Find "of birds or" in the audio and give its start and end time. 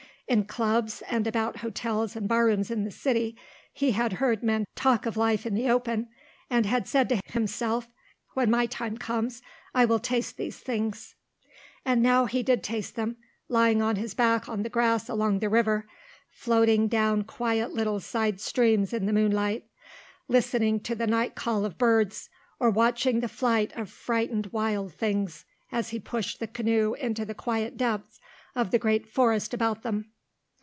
21.65-22.69